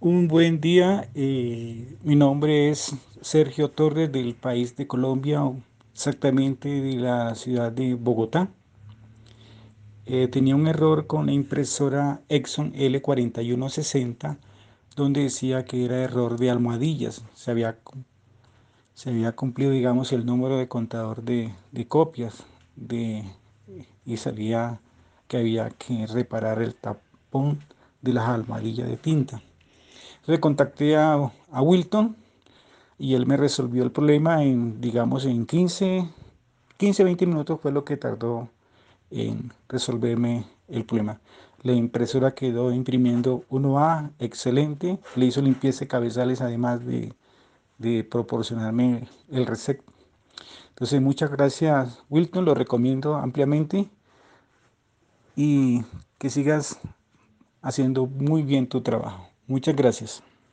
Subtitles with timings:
[0.00, 5.42] Un buen día, eh, mi nombre es Sergio Torres del país de Colombia,
[5.92, 8.48] exactamente de la ciudad de Bogotá.
[10.06, 14.38] Eh, tenía un error con la impresora Exxon L4160
[14.94, 17.24] donde decía que era error de almohadillas.
[17.34, 17.76] Se había,
[19.34, 21.52] cumplido, digamos, el número de contador de,
[21.88, 22.44] copias
[24.06, 24.80] y salía
[25.26, 27.58] que había que reparar el tapón
[28.00, 29.42] de las almohadillas de tinta.
[30.28, 32.14] Entonces contacté a, Wilton
[32.98, 36.06] y él me resolvió el problema en, digamos, en 15,
[36.76, 38.50] 15, 20 minutos fue lo que tardó
[39.10, 41.18] en resolverme el problema.
[41.62, 44.98] La impresora quedó imprimiendo 1A, excelente.
[45.16, 47.14] Le hizo limpieza de cabezales además de,
[47.78, 49.82] de proporcionarme el reset.
[50.68, 52.44] Entonces, muchas gracias, Wilton.
[52.44, 53.88] Lo recomiendo ampliamente.
[55.36, 55.84] Y
[56.18, 56.78] que sigas
[57.62, 59.28] haciendo muy bien tu trabajo.
[59.48, 60.22] Muchas gracias.